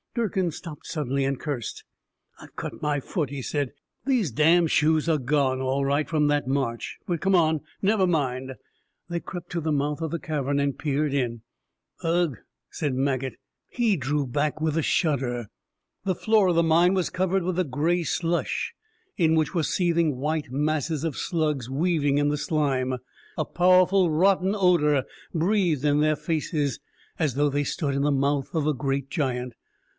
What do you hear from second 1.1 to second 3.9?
and cursed. "I've cut my foot," he said.